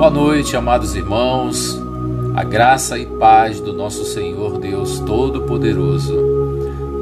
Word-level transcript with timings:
Boa 0.00 0.08
noite, 0.10 0.56
amados 0.56 0.96
irmãos. 0.96 1.78
A 2.34 2.42
graça 2.42 2.98
e 2.98 3.04
paz 3.04 3.60
do 3.60 3.70
nosso 3.70 4.02
Senhor 4.06 4.58
Deus 4.58 4.98
Todo-Poderoso. 5.00 6.16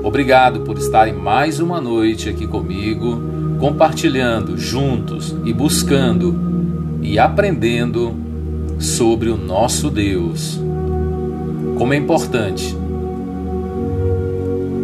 Obrigado 0.03 0.63
por 0.63 0.77
estarem 0.77 1.15
mais 1.15 1.61
uma 1.61 1.81
noite 1.81 2.29
aqui 2.29 2.45
comigo, 2.45 3.23
compartilhando 3.61 4.59
juntos 4.59 5.33
e 5.45 5.53
buscando 5.53 6.35
e 7.01 7.21
aprendendo 7.21 8.17
sobre 8.81 9.31
o 9.31 9.37
nosso 9.37 9.91
Deus. 9.91 10.61
Como 11.79 11.95
é 11.95 11.97
importante 11.97 12.77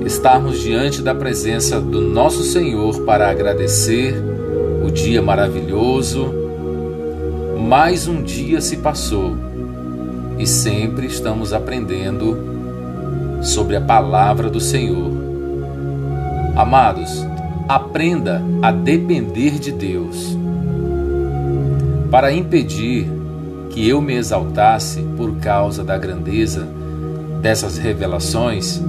estarmos 0.07 0.61
diante 0.61 1.03
da 1.03 1.17
presença 1.17 1.81
do 1.81 2.01
nosso 2.01 2.45
Senhor 2.45 3.01
para 3.01 3.29
agradecer 3.29 4.15
o 4.87 4.91
dia 4.93 5.21
maravilhoso 5.21 6.44
mais 7.65 8.07
um 8.07 8.23
dia 8.23 8.61
se 8.61 8.77
passou 8.77 9.35
e 10.39 10.47
sempre 10.47 11.07
estamos 11.07 11.51
aprendendo 11.51 12.37
sobre 13.43 13.75
a 13.75 13.81
palavra 13.81 14.51
do 14.51 14.61
Senhor. 14.61 15.11
Amados, 16.55 17.27
aprenda 17.67 18.43
a 18.61 18.71
depender 18.71 19.53
de 19.53 19.73
Deus. 19.73 20.37
Para 22.11 22.35
impedir 22.35 23.11
que 23.71 23.89
eu 23.89 24.03
me 24.03 24.15
exaltasse 24.15 25.01
por 25.17 25.37
causa 25.37 25.83
da 25.83 25.97
grandeza 25.97 26.69
dessas 27.41 27.79
revelações, 27.79 28.83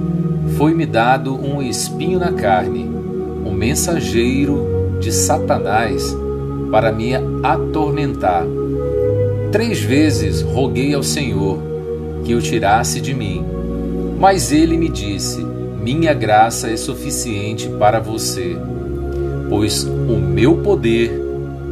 foi-me 0.58 0.84
dado 0.84 1.34
um 1.34 1.62
espinho 1.62 2.18
na 2.18 2.32
carne, 2.32 2.84
um 3.42 3.52
mensageiro 3.52 4.98
de 5.00 5.10
Satanás 5.10 6.14
para 6.70 6.92
me 6.92 7.14
atormentar 7.42 8.44
Três 9.52 9.80
vezes 9.80 10.42
roguei 10.42 10.94
ao 10.94 11.02
Senhor 11.02 11.58
que 12.24 12.34
o 12.34 12.42
tirasse 12.42 13.00
de 13.00 13.14
mim, 13.14 13.44
mas 14.18 14.52
ele 14.52 14.76
me 14.76 14.88
disse: 14.88 15.42
Minha 15.82 16.12
graça 16.12 16.68
é 16.68 16.76
suficiente 16.76 17.68
para 17.78 18.00
você, 18.00 18.56
pois 19.48 19.84
o 19.84 20.18
meu 20.18 20.56
poder 20.58 21.22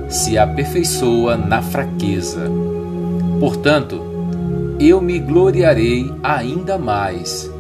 se 0.08 0.39
aperfeiçoa 0.39 1.36
na 1.36 1.61
fraqueza. 1.61 2.48
Portanto, 3.41 4.00
eu 4.78 5.00
me 5.00 5.19
gloriarei 5.19 6.11
ainda 6.22 6.78
mais, 6.78 7.50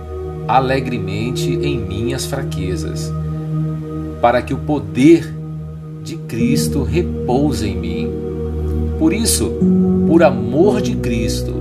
alegremente 0.46 1.50
em 1.50 1.78
minhas 1.78 2.26
fraquezas, 2.26 3.12
para 4.20 4.40
que 4.42 4.54
o 4.54 4.58
poder 4.58 5.34
de 6.02 6.16
Cristo 6.16 6.82
repouse 6.82 7.68
em 7.68 7.76
mim. 7.76 8.10
Por 8.98 9.12
isso, 9.12 9.52
por 10.14 10.22
amor 10.22 10.80
de 10.80 10.94
Cristo, 10.94 11.52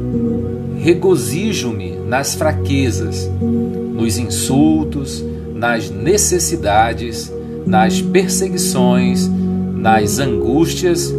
regozijo-me 0.78 1.96
nas 2.08 2.36
fraquezas, 2.36 3.28
nos 3.42 4.20
insultos, 4.20 5.26
nas 5.56 5.90
necessidades, 5.90 7.34
nas 7.66 8.00
perseguições, 8.00 9.28
nas 9.74 10.20
angústias, 10.20 11.12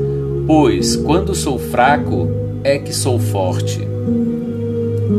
pois 0.46 0.94
quando 0.94 1.34
sou 1.34 1.58
fraco 1.58 2.28
é 2.62 2.78
que 2.78 2.94
sou 2.94 3.18
forte. 3.18 3.80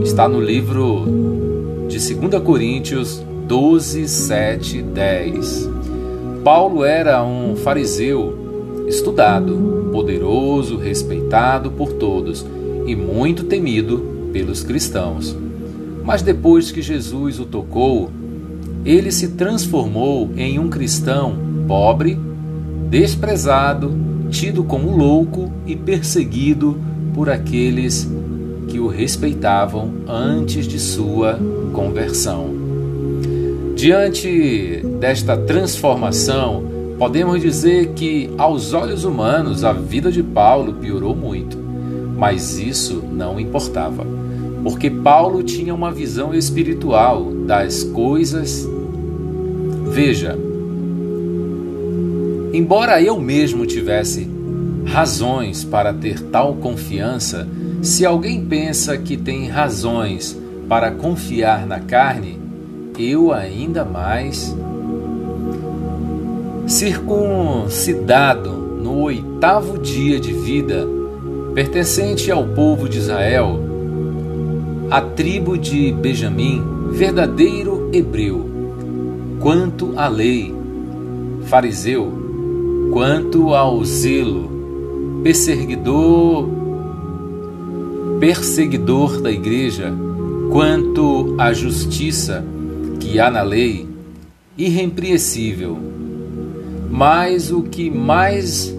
Está 0.02 0.26
no 0.30 0.40
livro 0.40 1.86
de 1.90 1.98
2 2.16 2.42
Coríntios 2.42 3.22
12, 3.46 4.08
7, 4.08 4.82
10. 4.82 5.70
Paulo 6.46 6.86
era 6.86 7.22
um 7.22 7.58
fariseu 7.58 8.86
estudado, 8.88 9.75
poderoso, 9.96 10.76
respeitado 10.76 11.72
por 11.72 11.94
todos 11.94 12.46
e 12.86 12.94
muito 12.94 13.46
temido 13.46 14.30
pelos 14.34 14.62
cristãos. 14.62 15.34
Mas 16.04 16.22
depois 16.22 16.70
que 16.70 16.82
Jesus 16.82 17.40
o 17.40 17.46
tocou, 17.46 18.10
ele 18.84 19.10
se 19.10 19.30
transformou 19.30 20.30
em 20.36 20.60
um 20.60 20.68
cristão 20.70 21.38
pobre, 21.66 22.20
desprezado, 22.90 23.94
tido 24.30 24.66
como 24.66 24.98
louco 24.98 25.50
e 25.66 25.78
perseguido 25.78 26.78
por 27.14 27.30
aqueles 27.30 28.06
que 28.68 28.82
o 28.82 28.88
respeitavam 28.88 29.94
antes 30.06 30.68
de 30.68 30.78
sua 30.78 31.40
conversão. 31.72 32.54
Diante 33.78 34.84
desta 35.00 35.38
transformação, 35.38 36.65
Podemos 36.98 37.42
dizer 37.42 37.90
que, 37.90 38.30
aos 38.38 38.74
olhos 38.74 39.04
humanos, 39.04 39.66
a 39.66 39.74
vida 39.74 40.10
de 40.10 40.24
Paulo 40.24 40.76
piorou 40.76 41.14
muito, 41.14 41.58
mas 42.18 42.58
isso 42.58 43.04
não 43.12 43.38
importava, 43.38 44.06
porque 44.64 44.90
Paulo 44.90 45.44
tinha 45.44 45.76
uma 45.76 45.92
visão 45.92 46.34
espiritual 46.34 47.34
das 47.46 47.84
coisas. 47.84 48.66
Veja, 49.90 50.38
embora 52.54 53.02
eu 53.02 53.20
mesmo 53.20 53.66
tivesse 53.66 54.30
razões 54.86 55.66
para 55.66 55.94
ter 55.94 56.22
tal 56.22 56.56
confiança, 56.56 57.46
se 57.82 58.06
alguém 58.06 58.46
pensa 58.46 58.98
que 58.98 59.18
tem 59.18 59.50
razões 59.50 60.40
para 60.70 60.92
confiar 60.92 61.68
na 61.68 61.82
carne, 61.82 62.40
eu 62.98 63.34
ainda 63.34 63.84
mais 63.84 64.56
circuncidado 66.68 68.52
no 68.52 69.02
oitavo 69.02 69.78
dia 69.78 70.20
de 70.20 70.34
vida, 70.34 70.88
pertencente 71.54 72.32
ao 72.32 72.44
povo 72.44 72.90
de 72.90 72.98
Israel, 72.98 73.60
a 74.90 75.00
tribo 75.00 75.58
de 75.58 75.92
Benjamim, 75.92 76.64
verdadeiro 76.92 77.90
hebreu, 77.94 78.50
quanto 79.40 79.94
à 79.96 80.08
lei, 80.08 80.54
fariseu, 81.44 82.12
quanto 82.92 83.54
ao 83.54 83.84
zelo, 83.86 84.50
perseguidor, 85.24 86.50
perseguidor 88.20 89.22
da 89.22 89.32
igreja, 89.32 89.94
quanto 90.52 91.36
à 91.38 91.54
justiça 91.54 92.44
que 93.00 93.20
há 93.20 93.30
na 93.30 93.44
lei, 93.44 93.88
irrepreensível 94.58 95.96
mas 96.90 97.52
o 97.52 97.64
que 97.64 97.90
mais 97.90 98.74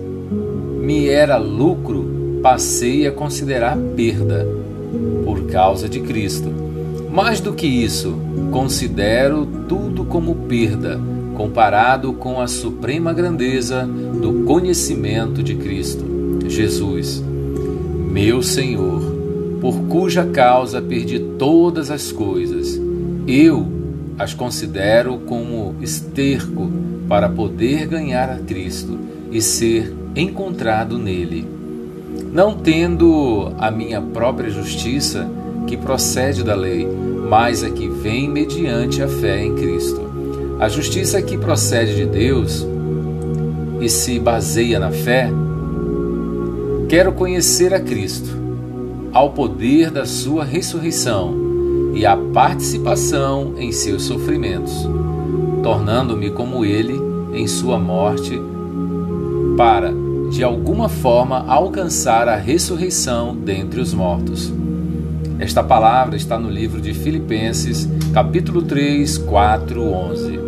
me 0.81 1.09
era 1.09 1.37
lucro 1.37 2.41
passei 2.43 3.06
a 3.06 3.12
considerar 3.12 3.77
perda 3.97 4.47
por 5.25 5.47
causa 5.47 5.89
de 5.89 6.00
Cristo. 6.00 6.49
Mais 7.11 7.41
do 7.41 7.53
que 7.53 7.66
isso, 7.66 8.16
considero 8.53 9.47
tudo 9.69 10.05
como 10.05 10.34
perda 10.34 11.00
comparado 11.37 12.15
com 12.15 12.41
a 12.41 12.47
suprema 12.47 13.12
grandeza 13.12 13.84
do 13.84 14.45
conhecimento 14.45 15.43
de 15.43 15.55
Cristo, 15.55 16.05
Jesus, 16.49 17.22
meu 18.11 18.43
Senhor, 18.43 19.03
por 19.61 19.81
cuja 19.89 20.25
causa 20.25 20.81
perdi 20.81 21.19
todas 21.19 21.91
as 21.91 22.11
coisas. 22.11 22.81
Eu 23.27 23.66
as 24.19 24.33
considero 24.33 25.19
como 25.27 25.75
esterco 25.83 26.71
para 27.09 27.28
poder 27.28 27.87
ganhar 27.87 28.31
a 28.31 28.39
Cristo 28.39 28.99
e 29.31 29.41
ser 29.41 29.94
encontrado 30.15 30.99
nele. 30.99 31.47
Não 32.33 32.55
tendo 32.55 33.53
a 33.59 33.71
minha 33.71 34.00
própria 34.00 34.50
justiça, 34.50 35.28
que 35.66 35.77
procede 35.77 36.45
da 36.45 36.55
lei, 36.55 36.87
mas 37.28 37.65
a 37.65 37.71
que 37.71 37.89
vem 37.89 38.28
mediante 38.28 39.03
a 39.03 39.09
fé 39.09 39.45
em 39.45 39.55
Cristo. 39.55 40.00
A 40.61 40.69
justiça 40.69 41.21
que 41.21 41.36
procede 41.36 41.97
de 41.97 42.07
Deus 42.07 42.66
e 43.80 43.89
se 43.89 44.19
baseia 44.19 44.78
na 44.78 44.91
fé, 44.91 45.30
quero 46.89 47.13
conhecer 47.13 47.75
a 47.75 47.80
Cristo, 47.80 48.30
ao 49.13 49.30
poder 49.30 49.91
da 49.91 50.07
sua 50.07 50.45
ressurreição 50.45 51.34
e 51.95 52.07
a 52.07 52.16
participação 52.16 53.54
em 53.59 53.72
seus 53.72 54.04
sofrimentos 54.04 54.86
tornando-me 55.66 56.30
como 56.30 56.65
ele 56.65 56.97
em 57.36 57.47
sua 57.47 57.78
morte, 57.78 58.41
para, 59.56 59.92
de 60.30 60.42
alguma 60.42 60.88
forma, 60.88 61.44
alcançar 61.47 62.28
a 62.28 62.36
ressurreição 62.36 63.36
dentre 63.36 63.80
os 63.80 63.92
mortos. 63.92 64.53
Esta 65.38 65.62
palavra 65.62 66.16
está 66.16 66.38
no 66.38 66.50
livro 66.50 66.80
de 66.80 66.94
Filipenses, 66.94 67.88
capítulo 68.12 68.62
3, 68.62 69.18
4, 69.18 69.83
11. 69.83 70.41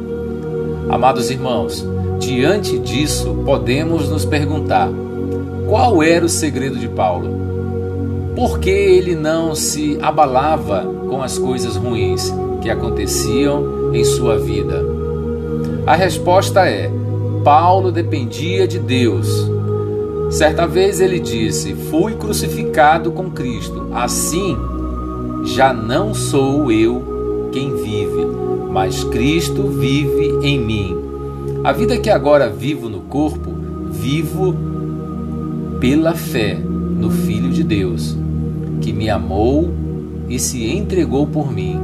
Amados 0.88 1.30
irmãos, 1.30 1.86
diante 2.18 2.78
disso, 2.78 3.42
podemos 3.44 4.08
nos 4.08 4.24
perguntar: 4.24 4.88
qual 5.68 6.02
era 6.02 6.24
o 6.24 6.28
segredo 6.28 6.78
de 6.78 6.88
Paulo? 6.88 7.36
Por 8.34 8.58
que 8.58 8.70
ele 8.70 9.14
não 9.14 9.54
se 9.54 9.98
abalava 10.00 10.82
com 11.08 11.22
as 11.22 11.36
coisas 11.36 11.76
ruins 11.76 12.32
que 12.62 12.70
aconteciam 12.70 13.92
em 13.92 14.04
sua 14.04 14.38
vida? 14.38 14.97
A 15.88 15.94
resposta 15.94 16.68
é: 16.68 16.90
Paulo 17.42 17.90
dependia 17.90 18.68
de 18.68 18.78
Deus. 18.78 19.26
Certa 20.30 20.66
vez 20.66 21.00
ele 21.00 21.18
disse: 21.18 21.74
Fui 21.74 22.14
crucificado 22.14 23.10
com 23.10 23.30
Cristo. 23.30 23.88
Assim, 23.94 24.54
já 25.44 25.72
não 25.72 26.12
sou 26.12 26.70
eu 26.70 27.48
quem 27.52 27.74
vive, 27.74 28.26
mas 28.70 29.02
Cristo 29.02 29.62
vive 29.62 30.46
em 30.46 30.60
mim. 30.60 30.94
A 31.64 31.72
vida 31.72 31.96
que 31.96 32.10
agora 32.10 32.50
vivo 32.50 32.90
no 32.90 33.00
corpo, 33.00 33.50
vivo 33.90 34.54
pela 35.80 36.14
fé 36.14 36.54
no 36.56 37.10
Filho 37.10 37.48
de 37.48 37.64
Deus, 37.64 38.14
que 38.82 38.92
me 38.92 39.08
amou 39.08 39.70
e 40.28 40.38
se 40.38 40.70
entregou 40.70 41.26
por 41.26 41.50
mim. 41.50 41.80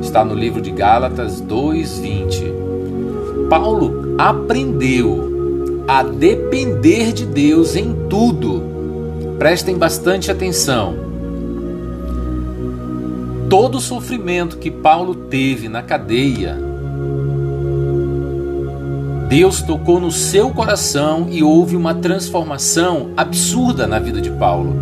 Está 0.00 0.24
no 0.24 0.32
livro 0.32 0.60
de 0.62 0.70
Gálatas 0.70 1.40
2:20. 1.40 2.69
Paulo 3.50 4.14
aprendeu 4.16 5.84
a 5.88 6.04
depender 6.04 7.12
de 7.12 7.26
Deus 7.26 7.74
em 7.74 8.06
tudo. 8.08 8.62
Prestem 9.40 9.76
bastante 9.76 10.30
atenção. 10.30 10.94
Todo 13.48 13.78
o 13.78 13.80
sofrimento 13.80 14.56
que 14.56 14.70
Paulo 14.70 15.16
teve 15.16 15.68
na 15.68 15.82
cadeia, 15.82 16.56
Deus 19.28 19.62
tocou 19.62 19.98
no 19.98 20.12
seu 20.12 20.50
coração 20.50 21.26
e 21.28 21.42
houve 21.42 21.74
uma 21.74 21.92
transformação 21.92 23.10
absurda 23.16 23.84
na 23.84 23.98
vida 23.98 24.20
de 24.20 24.30
Paulo. 24.30 24.76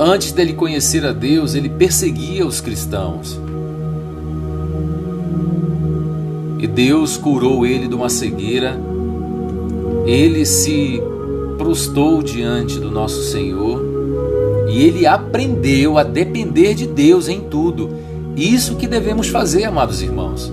Antes 0.00 0.32
dele 0.32 0.54
conhecer 0.54 1.04
a 1.04 1.12
Deus, 1.12 1.54
ele 1.54 1.68
perseguia 1.68 2.46
os 2.46 2.62
cristãos. 2.62 3.38
E 6.58 6.66
Deus 6.66 7.16
curou 7.16 7.66
ele 7.66 7.88
de 7.88 7.94
uma 7.94 8.08
cegueira. 8.08 8.78
Ele 10.06 10.46
se 10.46 11.02
prostou 11.58 12.22
diante 12.22 12.78
do 12.78 12.90
nosso 12.90 13.22
Senhor 13.24 13.82
e 14.68 14.82
ele 14.82 15.06
aprendeu 15.06 15.96
a 15.98 16.02
depender 16.02 16.74
de 16.74 16.86
Deus 16.86 17.28
em 17.28 17.40
tudo. 17.40 17.90
Isso 18.36 18.76
que 18.76 18.86
devemos 18.86 19.28
fazer, 19.28 19.64
amados 19.64 20.02
irmãos. 20.02 20.52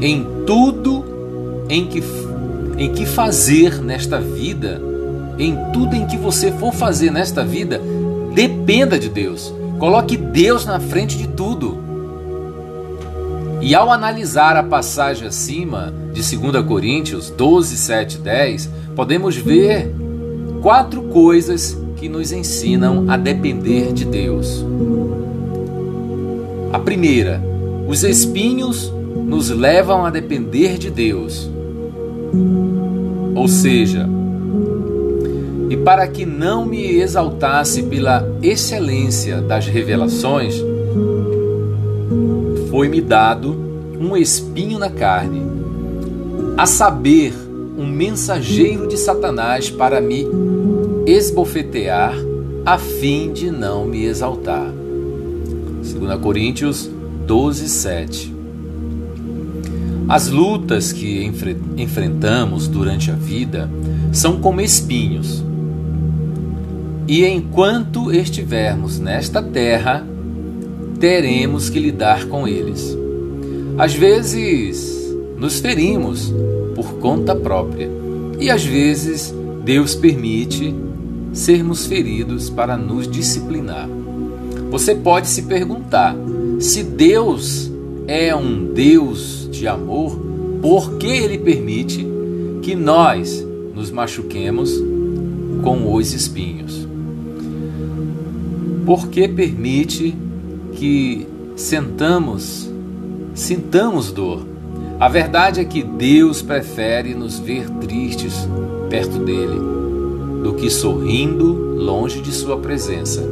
Em 0.00 0.26
tudo 0.46 1.04
em 1.68 1.86
que, 1.86 2.02
em 2.78 2.92
que 2.92 3.04
fazer 3.06 3.82
nesta 3.82 4.20
vida, 4.20 4.80
em 5.38 5.56
tudo 5.72 5.94
em 5.94 6.06
que 6.06 6.16
você 6.16 6.50
for 6.52 6.72
fazer 6.72 7.10
nesta 7.10 7.44
vida, 7.44 7.80
dependa 8.34 8.98
de 8.98 9.08
Deus. 9.08 9.52
Coloque 9.78 10.16
Deus 10.16 10.64
na 10.64 10.80
frente 10.80 11.16
de 11.18 11.28
tudo. 11.28 11.81
E 13.62 13.76
ao 13.76 13.92
analisar 13.92 14.56
a 14.56 14.62
passagem 14.64 15.28
acima 15.28 15.94
de 16.12 16.36
2 16.36 16.66
Coríntios 16.66 17.30
12, 17.30 17.76
7 17.76 18.18
10, 18.18 18.68
podemos 18.96 19.36
ver 19.36 19.94
quatro 20.60 21.02
coisas 21.02 21.78
que 21.96 22.08
nos 22.08 22.32
ensinam 22.32 23.06
a 23.08 23.16
depender 23.16 23.92
de 23.92 24.04
Deus. 24.04 24.66
A 26.72 26.78
primeira, 26.80 27.40
os 27.86 28.02
espinhos 28.02 28.92
nos 29.24 29.48
levam 29.50 30.04
a 30.04 30.10
depender 30.10 30.76
de 30.76 30.90
Deus. 30.90 31.48
Ou 33.36 33.46
seja, 33.46 34.08
e 35.70 35.76
para 35.76 36.08
que 36.08 36.26
não 36.26 36.66
me 36.66 36.96
exaltasse 36.96 37.84
pela 37.84 38.28
excelência 38.42 39.40
das 39.40 39.68
revelações, 39.68 40.60
foi-me 42.82 43.00
dado 43.00 43.54
um 44.00 44.16
espinho 44.16 44.76
na 44.76 44.90
carne, 44.90 45.40
a 46.56 46.66
saber, 46.66 47.32
um 47.78 47.86
mensageiro 47.86 48.88
de 48.88 48.96
Satanás 48.96 49.70
para 49.70 50.00
me 50.00 50.26
esbofetear, 51.06 52.12
a 52.66 52.78
fim 52.78 53.32
de 53.32 53.52
não 53.52 53.86
me 53.86 54.04
exaltar. 54.04 54.66
2 54.68 56.20
Coríntios 56.20 56.90
12, 57.24 57.68
7. 57.68 58.34
As 60.08 60.28
lutas 60.28 60.90
que 60.90 61.24
enfre 61.24 61.56
enfrentamos 61.76 62.66
durante 62.66 63.12
a 63.12 63.14
vida 63.14 63.70
são 64.12 64.40
como 64.40 64.60
espinhos. 64.60 65.44
E 67.06 67.24
enquanto 67.26 68.12
estivermos 68.12 68.98
nesta 68.98 69.40
terra, 69.40 70.04
teremos 71.02 71.68
que 71.68 71.80
lidar 71.80 72.26
com 72.28 72.46
eles. 72.46 72.96
Às 73.76 73.92
vezes 73.92 75.12
nos 75.36 75.58
ferimos 75.58 76.32
por 76.76 76.94
conta 77.00 77.34
própria, 77.34 77.90
e 78.38 78.48
às 78.48 78.64
vezes 78.64 79.34
Deus 79.64 79.96
permite 79.96 80.72
sermos 81.32 81.86
feridos 81.86 82.48
para 82.48 82.76
nos 82.76 83.08
disciplinar. 83.08 83.88
Você 84.70 84.94
pode 84.94 85.26
se 85.26 85.42
perguntar: 85.42 86.14
se 86.60 86.84
Deus 86.84 87.68
é 88.06 88.32
um 88.32 88.72
Deus 88.72 89.48
de 89.50 89.66
amor, 89.66 90.16
por 90.62 90.98
que 90.98 91.08
ele 91.08 91.38
permite 91.38 92.06
que 92.62 92.76
nós 92.76 93.44
nos 93.74 93.90
machuquemos 93.90 94.72
com 95.64 95.92
os 95.92 96.12
espinhos? 96.12 96.86
Por 98.86 99.08
que 99.08 99.26
permite 99.26 100.14
que 100.82 101.28
sentamos, 101.54 102.68
sintamos 103.34 104.10
dor. 104.10 104.44
A 104.98 105.08
verdade 105.08 105.60
é 105.60 105.64
que 105.64 105.80
Deus 105.80 106.42
prefere 106.42 107.14
nos 107.14 107.38
ver 107.38 107.70
tristes 107.70 108.48
perto 108.90 109.20
dele 109.20 109.60
do 110.42 110.54
que 110.54 110.68
sorrindo 110.68 111.52
longe 111.76 112.20
de 112.20 112.32
sua 112.32 112.56
presença. 112.56 113.22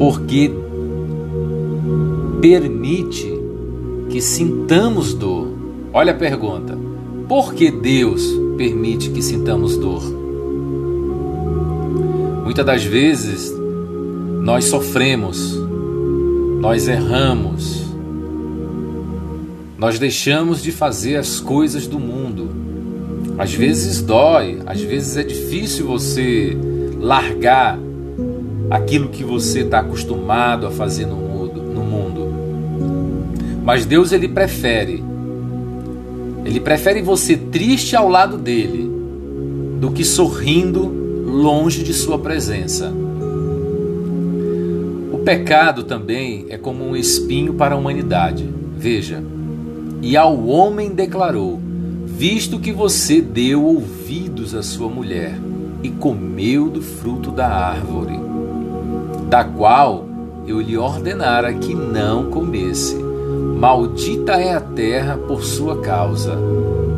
Porque 0.00 0.50
permite 2.40 3.32
que 4.08 4.20
sintamos 4.20 5.14
dor. 5.14 5.46
Olha 5.92 6.10
a 6.10 6.16
pergunta: 6.16 6.76
por 7.28 7.54
que 7.54 7.70
Deus 7.70 8.26
permite 8.56 9.10
que 9.10 9.22
sintamos 9.22 9.76
dor? 9.76 10.02
Muitas 12.44 12.66
das 12.66 12.82
vezes 12.82 13.59
nós 14.50 14.64
sofremos, 14.64 15.54
nós 16.60 16.88
erramos, 16.88 17.84
nós 19.78 19.96
deixamos 19.96 20.60
de 20.60 20.72
fazer 20.72 21.14
as 21.14 21.38
coisas 21.38 21.86
do 21.86 22.00
mundo. 22.00 22.50
Às 23.38 23.54
vezes 23.54 24.02
dói, 24.02 24.58
às 24.66 24.80
vezes 24.80 25.16
é 25.16 25.22
difícil 25.22 25.86
você 25.86 26.58
largar 26.98 27.78
aquilo 28.68 29.10
que 29.10 29.22
você 29.22 29.60
está 29.60 29.78
acostumado 29.78 30.66
a 30.66 30.70
fazer 30.72 31.06
no 31.06 31.14
mundo, 31.14 31.62
no 31.62 31.84
mundo. 31.84 33.62
Mas 33.62 33.86
Deus 33.86 34.10
ele 34.10 34.26
prefere, 34.26 35.00
ele 36.44 36.58
prefere 36.58 37.02
você 37.02 37.36
triste 37.36 37.94
ao 37.94 38.08
lado 38.08 38.36
dele 38.36 38.90
do 39.80 39.92
que 39.92 40.04
sorrindo 40.04 40.86
longe 41.24 41.84
de 41.84 41.94
sua 41.94 42.18
presença 42.18 42.92
pecado 45.20 45.84
também 45.84 46.46
é 46.48 46.56
como 46.56 46.84
um 46.84 46.96
espinho 46.96 47.54
para 47.54 47.74
a 47.74 47.78
humanidade. 47.78 48.48
Veja, 48.76 49.22
e 50.02 50.16
ao 50.16 50.46
homem 50.46 50.90
declarou: 50.90 51.60
Visto 52.06 52.58
que 52.58 52.72
você 52.72 53.20
deu 53.20 53.64
ouvidos 53.64 54.54
à 54.54 54.62
sua 54.62 54.88
mulher 54.88 55.34
e 55.82 55.90
comeu 55.90 56.68
do 56.68 56.82
fruto 56.82 57.30
da 57.30 57.48
árvore, 57.48 58.18
da 59.28 59.44
qual 59.44 60.06
eu 60.46 60.60
lhe 60.60 60.76
ordenara 60.76 61.52
que 61.54 61.74
não 61.74 62.30
comesse, 62.30 62.96
maldita 62.96 64.32
é 64.32 64.54
a 64.54 64.60
terra 64.60 65.16
por 65.16 65.44
sua 65.44 65.80
causa. 65.80 66.36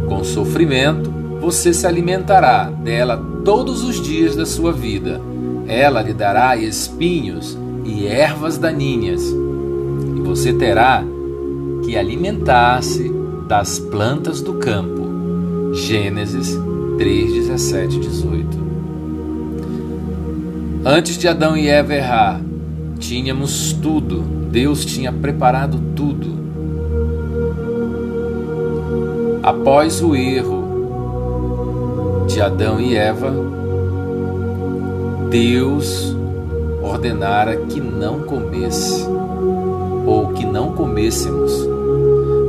Com 0.08 0.24
sofrimento 0.24 1.10
você 1.40 1.72
se 1.72 1.86
alimentará 1.86 2.64
dela 2.64 3.20
todos 3.44 3.82
os 3.82 4.00
dias 4.00 4.36
da 4.36 4.46
sua 4.46 4.72
vida. 4.72 5.20
Ela 5.66 6.02
lhe 6.02 6.12
dará 6.12 6.56
espinhos 6.56 7.58
e 7.84 8.06
ervas 8.06 8.58
daninhas, 8.58 9.22
e 9.22 10.20
você 10.20 10.52
terá 10.52 11.04
que 11.84 11.96
alimentar-se 11.96 13.12
das 13.48 13.78
plantas 13.78 14.40
do 14.40 14.54
campo. 14.54 15.74
Gênesis 15.74 16.58
3, 16.98 17.32
17 17.32 17.98
18. 17.98 18.62
Antes 20.84 21.16
de 21.16 21.28
Adão 21.28 21.56
e 21.56 21.68
Eva 21.68 21.94
errar, 21.94 22.40
tínhamos 22.98 23.72
tudo, 23.72 24.22
Deus 24.50 24.84
tinha 24.84 25.12
preparado 25.12 25.80
tudo. 25.94 26.32
Após 29.42 30.02
o 30.02 30.14
erro 30.14 32.26
de 32.28 32.40
Adão 32.40 32.80
e 32.80 32.96
Eva, 32.96 33.32
Deus 35.30 36.16
ordenara 36.82 37.56
que 37.56 37.80
não 37.80 38.20
comesse, 38.20 39.06
ou 40.06 40.32
que 40.34 40.44
não 40.44 40.72
comêssemos. 40.72 41.52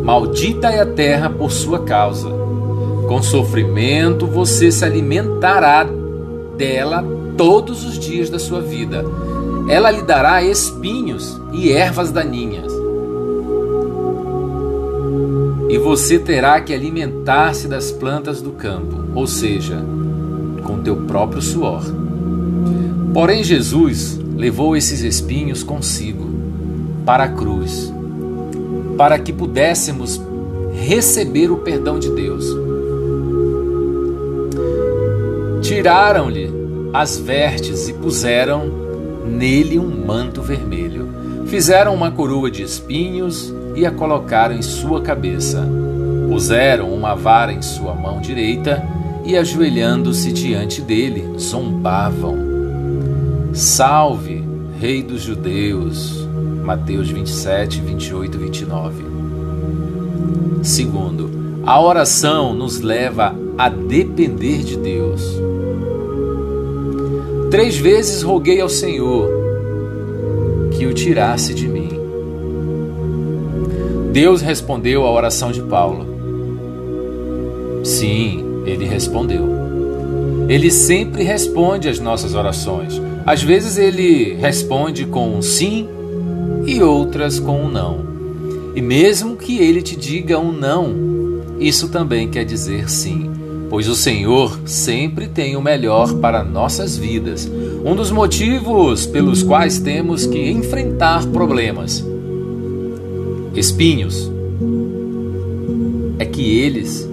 Maldita 0.04 0.70
é 0.70 0.82
a 0.82 0.86
terra 0.86 1.30
por 1.30 1.52
sua 1.52 1.80
causa. 1.80 2.30
Com 3.08 3.22
sofrimento 3.22 4.26
você 4.26 4.72
se 4.72 4.84
alimentará 4.84 5.88
dela 6.58 7.04
todos 7.38 7.86
os 7.86 7.98
dias 7.98 8.30
da 8.30 8.40
sua 8.40 8.62
vida. 8.62 9.06
Ela 9.68 9.92
lhe 9.92 10.02
dará 10.02 10.44
espinhos 10.44 11.40
e 11.54 11.72
ervas 11.72 12.12
daninhas. 12.12 12.72
E 15.70 15.78
você 15.78 16.20
terá 16.20 16.60
que 16.62 16.74
alimentar-se 16.74 17.68
das 17.68 17.92
plantas 17.92 18.42
do 18.42 18.52
campo, 18.52 18.98
ou 19.16 19.26
seja, 19.26 19.84
com 20.64 20.84
teu 20.84 20.98
próprio 20.98 21.42
suor. 21.42 21.82
Porém, 23.14 23.44
Jesus 23.44 24.20
levou 24.36 24.76
esses 24.76 25.02
espinhos 25.02 25.64
consigo 25.64 26.30
para 27.06 27.26
a 27.26 27.30
cruz, 27.30 27.94
para 28.98 29.20
que 29.20 29.34
pudéssemos 29.34 30.22
receber 30.74 31.52
o 31.52 31.58
perdão 31.58 32.00
de 32.00 32.10
Deus. 32.10 32.46
Tiraram-lhe 35.62 36.52
as 36.94 37.18
vestes 37.18 37.88
e 37.88 37.94
puseram 37.94 38.72
nele 39.26 39.80
um 39.80 40.06
manto 40.06 40.42
vermelho. 40.42 41.10
Fizeram 41.48 41.94
uma 41.94 42.12
coroa 42.12 42.50
de 42.52 42.64
espinhos 42.64 43.54
e 43.76 43.86
a 43.86 43.92
colocaram 43.92 44.56
em 44.56 44.62
sua 44.62 45.02
cabeça. 45.02 45.68
Puseram 46.30 46.94
uma 46.94 47.16
vara 47.16 47.54
em 47.54 47.62
sua 47.62 47.94
mão 47.94 48.20
direita 48.20 48.84
e, 49.26 49.38
ajoelhando-se 49.38 50.32
diante 50.32 50.82
dele, 50.82 51.34
zombavam. 51.38 52.43
Salve, 53.54 54.44
Rei 54.80 55.04
dos 55.04 55.22
Judeus! 55.22 56.28
Mateus 56.64 57.10
27, 57.10 57.82
28 57.82 58.36
e 58.36 58.40
29. 58.40 59.04
Segundo, 60.64 61.62
a 61.64 61.80
oração 61.80 62.56
nos 62.56 62.82
leva 62.82 63.36
a 63.56 63.70
depender 63.70 64.64
de 64.64 64.76
Deus. 64.76 65.22
Três 67.52 67.78
vezes 67.78 68.24
roguei 68.24 68.60
ao 68.60 68.70
Senhor 68.70 69.30
que 70.72 70.88
o 70.88 70.94
tirasse 70.94 71.54
de 71.54 71.68
mim. 71.68 71.92
Deus 74.12 74.42
respondeu 74.42 75.06
à 75.06 75.12
oração 75.12 75.52
de 75.52 75.62
Paulo. 75.62 76.08
Sim, 77.84 78.64
ele 78.66 78.86
respondeu. 78.86 79.48
Ele 80.50 80.72
sempre 80.72 81.22
responde 81.22 81.88
às 81.88 82.00
nossas 82.00 82.34
orações. 82.34 83.00
Às 83.26 83.42
vezes 83.42 83.78
ele 83.78 84.34
responde 84.36 85.06
com 85.06 85.38
um 85.38 85.42
sim 85.42 85.88
e 86.66 86.82
outras 86.82 87.40
com 87.40 87.64
um 87.64 87.70
não. 87.70 88.00
E 88.76 88.82
mesmo 88.82 89.38
que 89.38 89.60
ele 89.60 89.82
te 89.82 89.96
diga 89.96 90.38
um 90.40 90.52
não, 90.52 90.94
isso 91.60 91.88
também 91.90 92.30
quer 92.30 92.44
dizer 92.44 92.90
sim, 92.90 93.30
pois 93.70 93.88
o 93.88 93.96
Senhor 93.96 94.60
sempre 94.66 95.28
tem 95.28 95.56
o 95.56 95.62
melhor 95.62 96.16
para 96.16 96.44
nossas 96.44 96.98
vidas. 96.98 97.50
Um 97.86 97.96
dos 97.96 98.12
motivos 98.12 99.06
pelos 99.06 99.44
quais 99.44 99.80
temos 99.80 100.26
que 100.26 100.50
enfrentar 100.50 101.26
problemas, 101.28 102.04
espinhos, 103.56 104.32
é 106.20 106.26
que 106.26 106.60
eles 106.60 107.10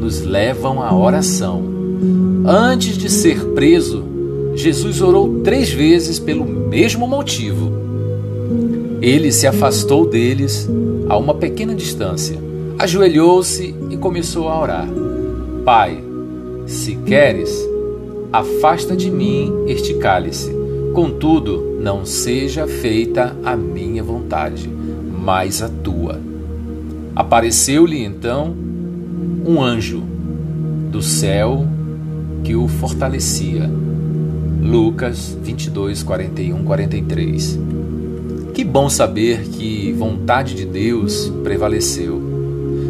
nos 0.00 0.22
levam 0.22 0.82
à 0.82 0.94
oração. 0.94 1.62
Antes 2.46 2.96
de 2.96 3.10
ser 3.10 3.44
preso, 3.46 4.04
Jesus 4.58 5.00
orou 5.00 5.38
três 5.44 5.70
vezes 5.70 6.18
pelo 6.18 6.44
mesmo 6.44 7.06
motivo. 7.06 7.70
Ele 9.00 9.30
se 9.30 9.46
afastou 9.46 10.04
deles 10.04 10.68
a 11.08 11.16
uma 11.16 11.32
pequena 11.32 11.76
distância, 11.76 12.36
ajoelhou-se 12.76 13.72
e 13.88 13.96
começou 13.96 14.48
a 14.48 14.60
orar: 14.60 14.88
Pai, 15.64 16.02
se 16.66 16.96
queres, 16.96 17.56
afasta 18.32 18.96
de 18.96 19.08
mim 19.12 19.52
este 19.68 19.94
cálice. 19.94 20.52
Contudo, 20.92 21.78
não 21.80 22.04
seja 22.04 22.66
feita 22.66 23.36
a 23.44 23.54
minha 23.54 24.02
vontade, 24.02 24.68
mas 24.68 25.62
a 25.62 25.68
tua. 25.68 26.20
Apareceu-lhe 27.14 28.02
então 28.02 28.56
um 29.46 29.62
anjo 29.62 30.02
do 30.90 31.00
céu 31.00 31.64
que 32.42 32.56
o 32.56 32.66
fortalecia. 32.66 33.70
Lucas 34.60 35.36
22, 35.40 36.02
41, 36.02 36.64
43. 36.64 37.58
Que 38.52 38.64
bom 38.64 38.90
saber 38.90 39.42
que 39.42 39.92
vontade 39.92 40.54
de 40.54 40.64
Deus 40.64 41.32
prevaleceu. 41.44 42.20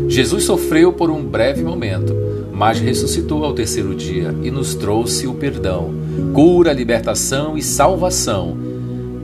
Jesus 0.08 0.44
sofreu 0.44 0.92
por 0.92 1.10
um 1.10 1.22
breve 1.22 1.62
momento, 1.62 2.14
mas 2.52 2.80
ressuscitou 2.80 3.44
ao 3.44 3.52
terceiro 3.52 3.94
dia 3.94 4.34
e 4.42 4.50
nos 4.50 4.74
trouxe 4.74 5.26
o 5.26 5.34
perdão, 5.34 5.92
cura, 6.32 6.72
libertação 6.72 7.58
e 7.58 7.62
salvação. 7.62 8.56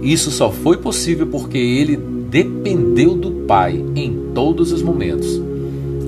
Isso 0.03 0.31
só 0.31 0.51
foi 0.51 0.77
possível 0.77 1.27
porque 1.27 1.57
ele 1.57 1.97
dependeu 1.97 3.15
do 3.15 3.31
Pai 3.47 3.83
em 3.97 4.33
todos 4.35 4.71
os 4.71 4.83
momentos. 4.83 5.41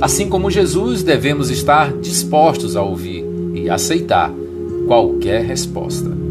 Assim 0.00 0.28
como 0.28 0.50
Jesus, 0.50 1.02
devemos 1.02 1.48
estar 1.48 1.92
dispostos 1.94 2.76
a 2.76 2.82
ouvir 2.82 3.24
e 3.54 3.70
aceitar 3.70 4.30
qualquer 4.86 5.42
resposta. 5.42 6.25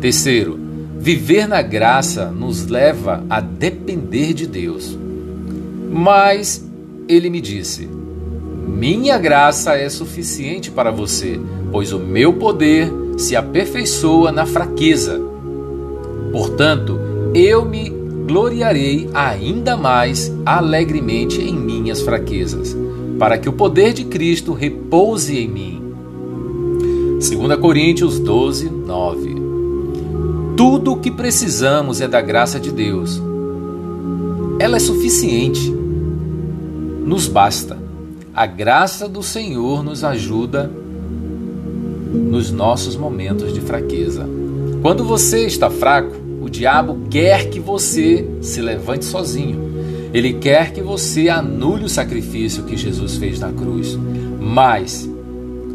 Terceiro, 0.00 0.66
Viver 1.06 1.46
na 1.46 1.62
graça 1.62 2.32
nos 2.32 2.66
leva 2.66 3.24
a 3.30 3.40
depender 3.40 4.32
de 4.32 4.44
Deus. 4.44 4.98
Mas 5.88 6.68
ele 7.08 7.30
me 7.30 7.40
disse: 7.40 7.88
Minha 8.66 9.16
graça 9.16 9.76
é 9.76 9.88
suficiente 9.88 10.68
para 10.68 10.90
você, 10.90 11.38
pois 11.70 11.92
o 11.92 12.00
meu 12.00 12.32
poder 12.32 12.92
se 13.16 13.36
aperfeiçoa 13.36 14.32
na 14.32 14.46
fraqueza. 14.46 15.20
Portanto, 16.32 16.98
eu 17.32 17.64
me 17.64 17.88
gloriarei 18.26 19.08
ainda 19.14 19.76
mais 19.76 20.34
alegremente 20.44 21.40
em 21.40 21.54
minhas 21.54 22.00
fraquezas, 22.00 22.76
para 23.16 23.38
que 23.38 23.48
o 23.48 23.52
poder 23.52 23.92
de 23.92 24.06
Cristo 24.06 24.52
repouse 24.52 25.38
em 25.38 25.46
mim. 25.46 25.82
2 27.20 27.60
Coríntios 27.60 28.18
12, 28.18 28.68
9 28.70 29.35
tudo 30.56 30.92
o 30.92 30.96
que 30.96 31.10
precisamos 31.10 32.00
é 32.00 32.08
da 32.08 32.20
graça 32.20 32.58
de 32.58 32.72
Deus. 32.72 33.20
Ela 34.58 34.76
é 34.76 34.80
suficiente. 34.80 35.70
Nos 37.04 37.28
basta. 37.28 37.76
A 38.34 38.46
graça 38.46 39.06
do 39.06 39.22
Senhor 39.22 39.84
nos 39.84 40.02
ajuda 40.02 40.70
nos 42.12 42.50
nossos 42.50 42.96
momentos 42.96 43.52
de 43.52 43.60
fraqueza. 43.60 44.26
Quando 44.80 45.04
você 45.04 45.46
está 45.46 45.68
fraco, 45.68 46.16
o 46.40 46.48
diabo 46.48 47.06
quer 47.10 47.50
que 47.50 47.60
você 47.60 48.26
se 48.40 48.62
levante 48.62 49.04
sozinho. 49.04 49.66
Ele 50.14 50.34
quer 50.34 50.72
que 50.72 50.80
você 50.80 51.28
anule 51.28 51.84
o 51.84 51.88
sacrifício 51.88 52.64
que 52.64 52.76
Jesus 52.76 53.16
fez 53.16 53.38
na 53.38 53.52
cruz. 53.52 53.98
Mas 54.40 55.08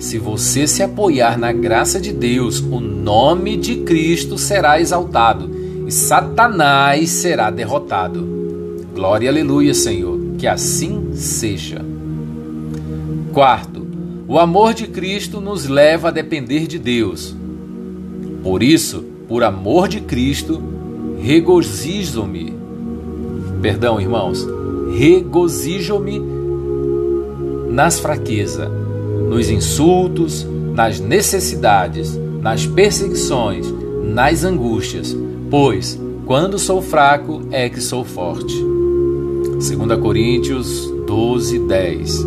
se 0.02 0.18
você 0.18 0.66
se 0.66 0.82
apoiar 0.82 1.38
na 1.38 1.52
graça 1.52 2.02
de 2.02 2.12
Deus, 2.12 2.60
o 2.60 2.80
nome 2.80 3.56
de 3.56 3.78
Cristo 3.78 4.36
será 4.36 4.82
exaltado 4.82 5.50
e 5.88 5.92
Satanás 5.92 7.08
será 7.12 7.52
derrotado. 7.52 8.28
Glória 8.96 9.30
aleluia, 9.30 9.76
Senhor, 9.76 10.20
que 10.40 10.48
assim 10.48 11.12
seja. 11.14 11.86
Quarto, 13.32 13.86
o 14.28 14.40
amor 14.40 14.74
de 14.74 14.88
Cristo 14.88 15.40
nos 15.40 15.68
leva 15.68 16.08
a 16.08 16.12
depender 16.12 16.66
de 16.66 16.80
Deus. 16.80 17.36
Por 18.42 18.64
isso, 18.64 19.06
por 19.28 19.44
amor 19.44 19.88
de 19.88 20.02
Cristo, 20.02 20.64
regozijo-me. 21.22 22.56
Perdão, 23.62 24.02
irmãos, 24.02 24.48
regozijo-me 24.98 26.20
nas 27.70 28.00
fraquezas 28.00 28.81
nos 29.32 29.50
insultos, 29.50 30.46
nas 30.76 31.00
necessidades, 31.00 32.20
nas 32.42 32.66
perseguições, 32.68 33.66
nas 34.04 34.44
angústias, 34.44 35.16
pois 35.50 35.98
quando 36.26 36.60
sou 36.60 36.82
fraco 36.82 37.42
é 37.50 37.70
que 37.70 37.80
sou 37.80 38.04
forte. 38.04 38.54
2 38.54 40.00
Coríntios 40.02 40.92
12, 41.08 41.60
10 41.60 42.26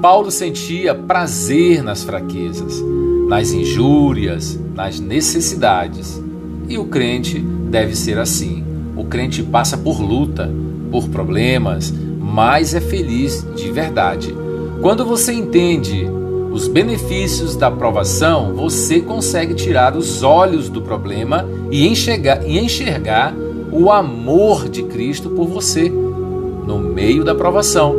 Paulo 0.00 0.30
sentia 0.30 0.94
prazer 0.94 1.82
nas 1.82 2.02
fraquezas, 2.02 2.82
nas 3.28 3.52
injúrias, 3.52 4.58
nas 4.74 4.98
necessidades. 4.98 6.18
E 6.66 6.78
o 6.78 6.86
crente 6.86 7.38
deve 7.38 7.94
ser 7.94 8.18
assim. 8.18 8.64
O 8.96 9.04
crente 9.04 9.42
passa 9.42 9.76
por 9.76 10.00
luta, 10.00 10.50
por 10.90 11.10
problemas, 11.10 11.92
mas 12.18 12.74
é 12.74 12.80
feliz 12.80 13.46
de 13.54 13.70
verdade 13.70 14.41
quando 14.82 15.06
você 15.06 15.32
entende 15.32 16.10
os 16.50 16.66
benefícios 16.66 17.54
da 17.54 17.68
aprovação, 17.68 18.52
você 18.52 19.00
consegue 19.00 19.54
tirar 19.54 19.96
os 19.96 20.24
olhos 20.24 20.68
do 20.68 20.82
problema 20.82 21.48
e 21.70 21.86
enxergar, 21.86 22.44
e 22.44 22.58
enxergar 22.58 23.32
o 23.70 23.92
amor 23.92 24.68
de 24.68 24.82
Cristo 24.82 25.30
por 25.30 25.46
você 25.46 25.88
no 25.88 26.80
meio 26.80 27.22
da 27.22 27.30
aprovação. 27.30 27.94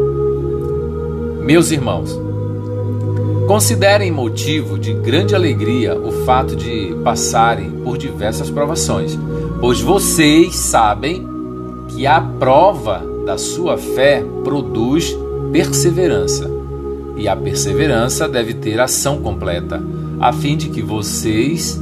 Meus 1.41 1.71
irmãos, 1.71 2.19
considerem 3.47 4.11
motivo 4.11 4.77
de 4.77 4.93
grande 4.93 5.33
alegria 5.33 5.97
o 5.97 6.11
fato 6.25 6.53
de 6.53 6.93
passarem 7.01 7.71
por 7.71 7.97
diversas 7.97 8.49
provações, 8.49 9.17
pois 9.61 9.79
vocês 9.79 10.53
sabem 10.57 11.25
que 11.87 12.05
a 12.05 12.19
prova 12.19 13.01
da 13.25 13.37
sua 13.37 13.77
fé 13.77 14.21
produz 14.43 15.17
perseverança. 15.53 16.52
E 17.15 17.27
a 17.27 17.35
perseverança 17.35 18.27
deve 18.27 18.53
ter 18.55 18.79
ação 18.79 19.21
completa, 19.21 19.81
a 20.19 20.33
fim 20.33 20.57
de 20.57 20.69
que 20.69 20.81
vocês 20.81 21.79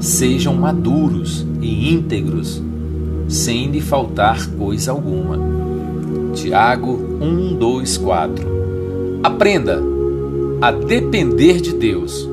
sejam 0.00 0.54
maduros 0.54 1.46
e 1.60 1.92
íntegros, 1.92 2.62
sem 3.28 3.70
lhe 3.70 3.80
faltar 3.80 4.46
coisa 4.52 4.90
alguma. 4.90 5.38
Tiago 6.34 7.18
1, 7.20 7.56
2, 7.56 7.96
4 7.98 8.58
Aprenda 9.22 9.82
a 10.60 10.70
depender 10.70 11.60
de 11.60 11.72
Deus. 11.72 12.28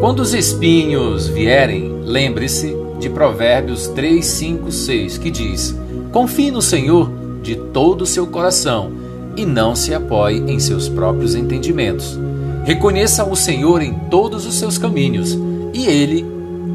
Quando 0.00 0.20
os 0.20 0.32
espinhos 0.32 1.26
vierem, 1.26 2.00
lembre-se 2.04 2.76
de 3.00 3.08
Provérbios 3.08 3.88
3, 3.88 4.24
5, 4.24 4.70
6, 4.70 5.18
que 5.18 5.30
diz: 5.30 5.76
Confie 6.12 6.50
no 6.50 6.62
Senhor 6.62 7.10
de 7.42 7.56
todo 7.56 8.02
o 8.02 8.06
seu 8.06 8.26
coração 8.26 9.01
e 9.36 9.46
não 9.46 9.74
se 9.74 9.94
apoie 9.94 10.38
em 10.38 10.58
seus 10.58 10.88
próprios 10.88 11.34
entendimentos. 11.34 12.18
Reconheça 12.64 13.24
o 13.24 13.34
Senhor 13.34 13.82
em 13.82 13.94
todos 14.10 14.46
os 14.46 14.54
seus 14.54 14.78
caminhos 14.78 15.36
e 15.72 15.86
ele 15.86 16.24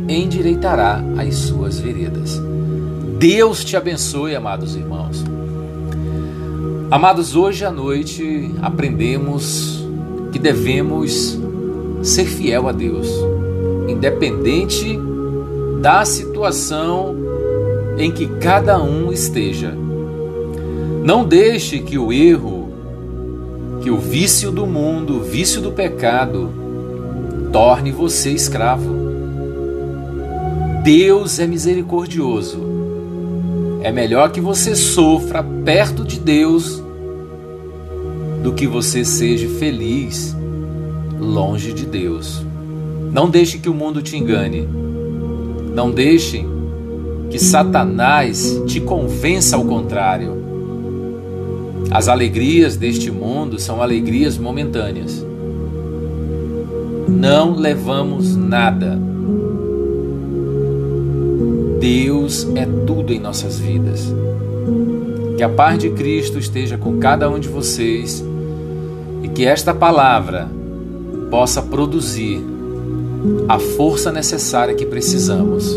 endireitará 0.07 1.03
as 1.17 1.35
suas 1.35 1.79
veredas. 1.79 2.41
Deus 3.17 3.63
te 3.63 3.75
abençoe, 3.75 4.35
amados 4.35 4.75
irmãos. 4.75 5.23
Amados, 6.89 7.35
hoje 7.35 7.65
à 7.65 7.71
noite 7.71 8.51
aprendemos 8.61 9.85
que 10.31 10.39
devemos 10.39 11.37
ser 12.01 12.25
fiel 12.25 12.69
a 12.69 12.71
Deus, 12.71 13.09
independente 13.87 14.97
da 15.81 16.05
situação 16.05 17.15
em 17.97 18.11
que 18.11 18.27
cada 18.39 18.81
um 18.81 19.11
esteja. 19.11 19.75
Não 21.07 21.23
deixe 21.23 21.79
que 21.79 21.97
o 21.97 22.11
erro, 22.11 22.67
que 23.81 23.89
o 23.89 23.97
vício 23.97 24.51
do 24.51 24.67
mundo, 24.67 25.19
o 25.19 25.23
vício 25.23 25.61
do 25.61 25.71
pecado, 25.71 26.49
torne 27.49 27.93
você 27.93 28.31
escravo. 28.31 28.93
Deus 30.83 31.39
é 31.39 31.47
misericordioso. 31.47 32.59
É 33.81 33.89
melhor 33.89 34.33
que 34.33 34.41
você 34.41 34.75
sofra 34.75 35.41
perto 35.41 36.03
de 36.03 36.19
Deus 36.19 36.83
do 38.43 38.51
que 38.51 38.67
você 38.67 39.05
seja 39.05 39.47
feliz 39.47 40.35
longe 41.17 41.71
de 41.71 41.85
Deus. 41.85 42.45
Não 43.13 43.29
deixe 43.29 43.59
que 43.59 43.69
o 43.69 43.73
mundo 43.73 44.01
te 44.01 44.17
engane. 44.17 44.67
Não 45.73 45.89
deixe 45.89 46.45
que 47.29 47.39
Satanás 47.39 48.61
te 48.67 48.81
convença 48.81 49.55
ao 49.55 49.63
contrário. 49.63 50.46
As 51.97 52.07
alegrias 52.07 52.77
deste 52.77 53.09
mundo 53.09 53.57
são 53.57 53.81
alegrias 53.81 54.37
momentâneas. 54.37 55.25
Não 57.07 57.55
levamos 57.55 58.35
nada. 58.35 58.99
Deus 61.79 62.47
é 62.53 62.67
tudo 62.85 63.11
em 63.11 63.19
nossas 63.19 63.57
vidas. 63.57 64.13
Que 65.37 65.41
a 65.41 65.49
paz 65.49 65.79
de 65.79 65.89
Cristo 65.89 66.37
esteja 66.37 66.77
com 66.77 66.99
cada 66.99 67.31
um 67.31 67.39
de 67.39 67.47
vocês 67.47 68.23
e 69.23 69.27
que 69.29 69.43
esta 69.43 69.73
palavra 69.73 70.47
possa 71.31 71.63
produzir 71.63 72.39
a 73.49 73.57
força 73.57 74.11
necessária 74.11 74.75
que 74.75 74.85
precisamos 74.85 75.75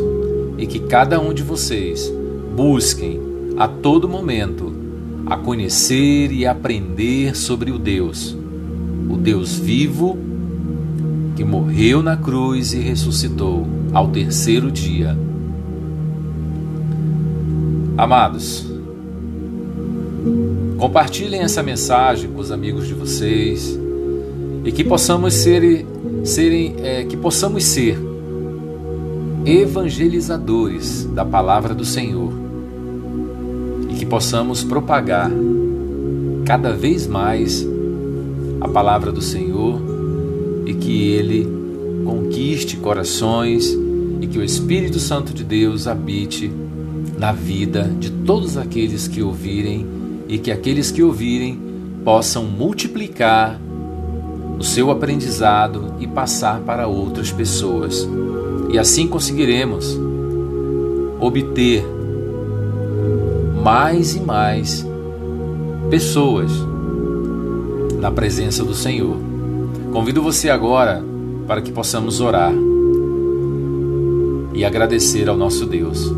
e 0.58 0.66
que 0.66 0.80
cada 0.80 1.18
um 1.18 1.32
de 1.32 1.42
vocês 1.42 2.12
busquem 2.54 3.18
a 3.56 3.66
todo 3.66 4.06
momento 4.06 4.69
a 5.30 5.36
conhecer 5.36 6.32
e 6.32 6.44
aprender 6.44 7.36
sobre 7.36 7.70
o 7.70 7.78
Deus, 7.78 8.36
o 9.08 9.16
Deus 9.16 9.56
vivo 9.56 10.18
que 11.36 11.44
morreu 11.44 12.02
na 12.02 12.16
cruz 12.16 12.72
e 12.72 12.80
ressuscitou 12.80 13.64
ao 13.92 14.08
terceiro 14.08 14.72
dia. 14.72 15.16
Amados, 17.96 18.66
compartilhem 20.76 21.42
essa 21.42 21.62
mensagem 21.62 22.28
com 22.28 22.40
os 22.40 22.50
amigos 22.50 22.88
de 22.88 22.94
vocês 22.94 23.78
e 24.64 24.72
que 24.72 24.82
possamos 24.82 25.32
ser, 25.34 25.86
serem, 26.24 26.74
é, 26.82 27.04
que 27.04 27.16
possamos 27.16 27.62
ser 27.62 27.96
evangelizadores 29.46 31.04
da 31.14 31.24
palavra 31.24 31.72
do 31.72 31.84
Senhor 31.84 32.49
que 34.00 34.06
possamos 34.06 34.64
propagar 34.64 35.30
cada 36.46 36.72
vez 36.72 37.06
mais 37.06 37.68
a 38.58 38.66
palavra 38.66 39.12
do 39.12 39.20
Senhor 39.20 39.78
e 40.64 40.72
que 40.72 41.08
ele 41.08 41.46
conquiste 42.02 42.78
corações 42.78 43.76
e 44.22 44.26
que 44.26 44.38
o 44.38 44.42
Espírito 44.42 44.98
Santo 44.98 45.34
de 45.34 45.44
Deus 45.44 45.86
habite 45.86 46.50
na 47.18 47.30
vida 47.30 47.92
de 48.00 48.10
todos 48.10 48.56
aqueles 48.56 49.06
que 49.06 49.22
ouvirem 49.22 49.86
e 50.26 50.38
que 50.38 50.50
aqueles 50.50 50.90
que 50.90 51.02
ouvirem 51.02 51.60
possam 52.02 52.44
multiplicar 52.44 53.60
o 54.58 54.64
seu 54.64 54.90
aprendizado 54.90 55.96
e 56.00 56.06
passar 56.06 56.60
para 56.60 56.88
outras 56.88 57.30
pessoas. 57.30 58.08
E 58.72 58.78
assim 58.78 59.06
conseguiremos 59.06 59.94
obter 61.20 61.99
mais 63.62 64.16
e 64.16 64.20
mais 64.20 64.86
pessoas 65.90 66.50
na 68.00 68.10
presença 68.10 68.64
do 68.64 68.74
Senhor. 68.74 69.16
Convido 69.92 70.22
você 70.22 70.48
agora 70.48 71.04
para 71.46 71.60
que 71.60 71.70
possamos 71.70 72.20
orar 72.20 72.52
e 74.54 74.64
agradecer 74.64 75.28
ao 75.28 75.36
nosso 75.36 75.66
Deus. 75.66 76.12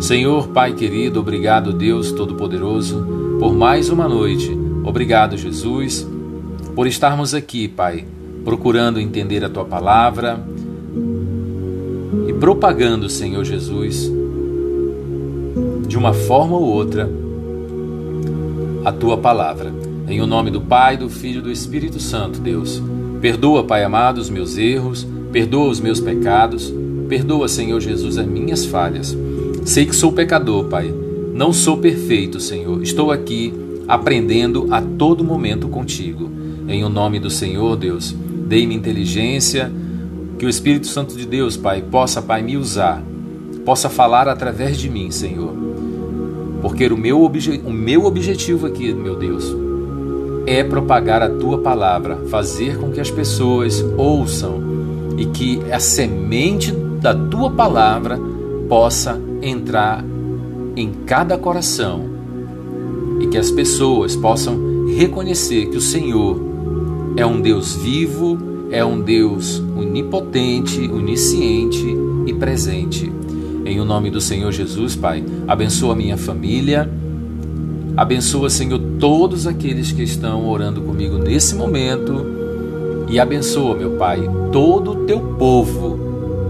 Senhor, 0.00 0.48
Pai 0.48 0.72
querido, 0.72 1.20
obrigado, 1.20 1.72
Deus 1.72 2.12
Todo-Poderoso, 2.12 3.36
por 3.38 3.52
mais 3.52 3.90
uma 3.90 4.08
noite. 4.08 4.56
Obrigado, 4.84 5.36
Jesus, 5.36 6.08
por 6.74 6.86
estarmos 6.86 7.34
aqui, 7.34 7.68
Pai, 7.68 8.06
procurando 8.44 9.00
entender 9.00 9.44
a 9.44 9.50
tua 9.50 9.64
palavra 9.64 10.42
e 12.26 12.32
propagando, 12.32 13.10
Senhor 13.10 13.44
Jesus, 13.44 14.10
de 15.88 15.96
uma 15.96 16.12
forma 16.12 16.54
ou 16.54 16.64
outra, 16.64 17.10
a 18.84 18.92
tua 18.92 19.16
palavra. 19.16 19.72
Em 20.06 20.20
o 20.20 20.26
nome 20.26 20.50
do 20.50 20.60
Pai, 20.60 20.98
do 20.98 21.08
Filho 21.08 21.38
e 21.38 21.42
do 21.42 21.50
Espírito 21.50 21.98
Santo, 21.98 22.40
Deus. 22.40 22.82
Perdoa, 23.22 23.64
Pai 23.64 23.82
amado, 23.82 24.18
os 24.18 24.28
meus 24.28 24.58
erros, 24.58 25.06
perdoa 25.32 25.70
os 25.70 25.80
meus 25.80 25.98
pecados, 25.98 26.72
perdoa, 27.08 27.48
Senhor 27.48 27.80
Jesus, 27.80 28.18
as 28.18 28.26
minhas 28.26 28.66
falhas. 28.66 29.16
Sei 29.64 29.86
que 29.86 29.96
sou 29.96 30.12
pecador, 30.12 30.64
Pai. 30.64 30.94
Não 31.34 31.54
sou 31.54 31.78
perfeito, 31.78 32.38
Senhor. 32.38 32.82
Estou 32.82 33.10
aqui 33.10 33.52
aprendendo 33.88 34.68
a 34.70 34.82
todo 34.82 35.24
momento 35.24 35.68
contigo. 35.68 36.30
Em 36.68 36.84
o 36.84 36.90
nome 36.90 37.18
do 37.18 37.30
Senhor, 37.30 37.76
Deus, 37.76 38.14
dei-me 38.46 38.74
inteligência, 38.74 39.72
que 40.38 40.44
o 40.44 40.50
Espírito 40.50 40.86
Santo 40.86 41.16
de 41.16 41.26
Deus, 41.26 41.56
Pai, 41.56 41.82
possa, 41.82 42.20
Pai, 42.20 42.42
me 42.42 42.58
usar, 42.58 43.02
possa 43.64 43.88
falar 43.88 44.28
através 44.28 44.78
de 44.78 44.90
mim, 44.90 45.10
Senhor 45.10 45.68
porque 46.60 46.86
o 46.86 46.96
meu, 46.96 47.22
obje 47.22 47.60
o 47.64 47.70
meu 47.70 48.04
objetivo 48.04 48.66
aqui, 48.66 48.92
meu 48.92 49.16
Deus, 49.16 49.54
é 50.46 50.64
propagar 50.64 51.22
a 51.22 51.28
tua 51.28 51.58
palavra, 51.58 52.16
fazer 52.30 52.78
com 52.78 52.90
que 52.90 53.00
as 53.00 53.10
pessoas 53.10 53.84
ouçam 53.96 54.60
e 55.16 55.26
que 55.26 55.60
a 55.70 55.78
semente 55.78 56.72
da 56.72 57.14
tua 57.14 57.50
palavra 57.50 58.18
possa 58.68 59.20
entrar 59.42 60.04
em 60.74 60.92
cada 61.06 61.36
coração 61.36 62.04
e 63.20 63.26
que 63.26 63.36
as 63.36 63.50
pessoas 63.50 64.16
possam 64.16 64.86
reconhecer 64.86 65.66
que 65.66 65.76
o 65.76 65.80
Senhor 65.80 66.40
é 67.16 67.26
um 67.26 67.40
Deus 67.40 67.74
vivo, 67.74 68.38
é 68.70 68.84
um 68.84 69.00
Deus 69.00 69.62
onipotente, 69.76 70.88
onisciente 70.88 71.96
e 72.26 72.32
presente. 72.32 73.10
Em 73.64 73.80
o 73.80 73.84
nome 73.84 74.10
do 74.10 74.20
Senhor 74.20 74.50
Jesus, 74.52 74.96
Pai, 74.96 75.24
abençoa 75.46 75.94
minha 75.94 76.16
família. 76.16 76.88
Abençoa, 77.96 78.48
Senhor, 78.48 78.80
todos 79.00 79.46
aqueles 79.46 79.90
que 79.92 80.02
estão 80.02 80.48
orando 80.48 80.80
comigo 80.80 81.18
nesse 81.18 81.54
momento. 81.54 82.24
E 83.08 83.18
abençoa, 83.18 83.74
meu 83.74 83.92
Pai, 83.92 84.20
todo 84.52 84.92
o 84.92 84.96
teu 85.06 85.20
povo, 85.38 85.98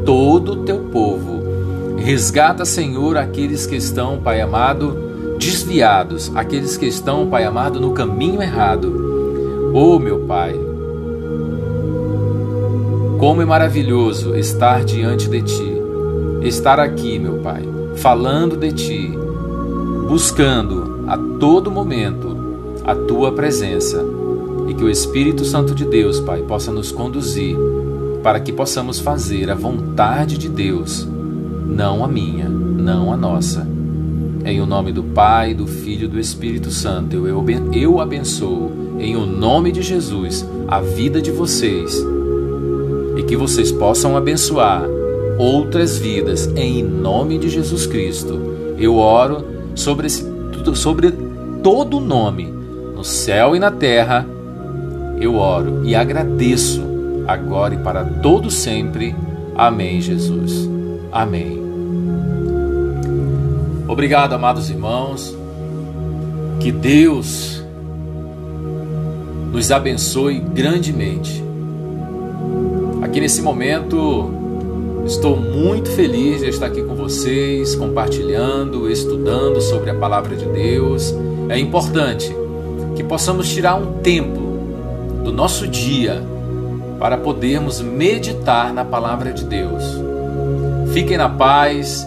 todo 0.05 0.53
o 0.53 0.57
teu 0.65 0.81
povo. 0.93 1.39
Resgata, 1.97 2.65
Senhor, 2.65 3.17
aqueles 3.17 3.67
que 3.67 3.77
estão, 3.77 4.19
Pai 4.19 4.41
amado, 4.41 5.37
desviados, 5.39 6.31
aqueles 6.35 6.77
que 6.77 6.87
estão, 6.87 7.27
Pai 7.29 7.45
amado, 7.45 7.81
no 7.81 7.93
caminho 7.93 8.43
errado. 8.43 9.73
Oh, 9.73 9.99
meu 9.99 10.21
Pai, 10.21 10.55
como 13.19 13.43
é 13.43 13.45
maravilhoso 13.45 14.37
estar 14.37 14.85
diante 14.85 15.29
de 15.29 15.43
Ti, 15.43 15.78
estar 16.49 16.81
aqui, 16.81 17.19
meu 17.19 17.39
Pai, 17.39 17.63
falando 17.97 18.57
de 18.57 18.73
Ti, 18.73 19.13
buscando 20.09 21.05
a 21.07 21.17
todo 21.39 21.71
momento 21.71 22.37
a 22.85 22.95
Tua 22.95 23.33
presença 23.33 24.05
e 24.69 24.75
que 24.75 24.83
o 24.83 24.91
Espírito 24.91 25.45
Santo 25.45 25.75
de 25.75 25.85
Deus, 25.85 26.21
Pai, 26.21 26.43
possa 26.43 26.73
nos 26.73 26.91
conduzir 26.91 27.57
para 28.23 28.41
que 28.41 28.53
possamos 28.53 28.99
fazer 28.99 29.51
a 29.51 29.55
vontade 29.55 30.37
de 30.37 30.49
Deus, 30.49 31.07
não 31.67 32.05
a 32.05 32.09
minha, 32.09 32.49
não 32.49 33.13
a 33.13 33.17
nossa. 33.17 33.67
Em 34.45 34.61
o 34.61 34.67
nome 34.67 34.93
do 34.93 35.03
Pai, 35.03 35.55
do 35.55 35.67
Filho 35.67 36.07
e 36.07 36.09
do 36.09 36.19
Espírito 36.19 36.71
Santo, 36.71 37.27
eu, 37.27 37.45
eu 37.73 38.01
abençoo, 38.01 38.97
em 38.99 39.17
o 39.17 39.27
nome 39.27 39.71
de 39.71 39.83
Jesus, 39.83 40.47
a 40.67 40.81
vida 40.81 41.21
de 41.21 41.31
vocês 41.31 42.03
e 43.17 43.23
que 43.25 43.37
vocês 43.37 43.71
possam 43.71 44.17
abençoar 44.17 44.98
outras 45.39 45.97
vidas 45.99 46.51
em 46.57 46.83
nome 46.83 47.39
de 47.39 47.49
Jesus 47.49 47.87
Cristo. 47.87 48.75
Eu 48.77 48.97
oro 48.97 49.45
sobre, 49.75 50.07
esse, 50.07 50.25
sobre 50.75 51.13
todo 51.63 52.01
nome, 52.01 52.45
no 52.45 53.05
céu 53.05 53.55
e 53.55 53.59
na 53.59 53.71
terra. 53.71 54.27
Eu 55.21 55.37
oro 55.37 55.83
e 55.85 55.95
agradeço 55.95 56.83
agora 57.27 57.75
e 57.75 57.79
para 57.79 58.05
todo 58.05 58.51
sempre. 58.51 59.15
Amém, 59.57 60.01
Jesus. 60.01 60.69
Amém. 61.13 61.59
Obrigado, 63.87 64.35
amados 64.35 64.71
irmãos. 64.71 65.37
Que 66.61 66.71
Deus 66.71 67.63
nos 69.53 69.71
abençoe 69.71 70.41
grandemente. 70.41 71.43
Aqui 73.03 73.21
nesse 73.21 73.41
momento, 73.41 74.38
estou 75.05 75.37
muito 75.37 75.91
feliz 75.91 76.41
de 76.41 76.49
estar 76.49 76.67
aqui 76.67 76.83
com 76.83 76.95
vocês, 76.95 77.75
compartilhando, 77.75 78.91
estudando 78.91 79.61
sobre 79.61 79.91
a 79.91 79.95
palavra 79.95 80.37
de 80.37 80.45
Deus. 80.47 81.15
É 81.49 81.59
importante 81.59 82.35
que 82.95 83.03
possamos 83.03 83.49
tirar 83.49 83.77
um 83.77 84.01
tempo 84.01 84.41
do 85.25 85.33
nosso 85.33 85.67
dia 85.67 86.23
para 86.99 87.17
podermos 87.17 87.81
meditar 87.81 88.73
na 88.73 88.85
palavra 88.85 89.33
de 89.33 89.45
Deus. 89.45 89.85
Fiquem 90.93 91.17
na 91.17 91.29
paz, 91.29 92.07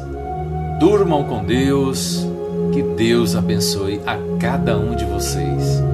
durmam 0.79 1.23
com 1.23 1.43
Deus, 1.43 2.25
que 2.73 2.81
Deus 2.81 3.35
abençoe 3.35 4.01
a 4.05 4.17
cada 4.39 4.77
um 4.77 4.95
de 4.95 5.05
vocês. 5.05 5.90